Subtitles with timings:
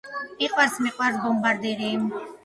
[0.37, 1.91] მიყვარს მიყვარს ბომბარდირი.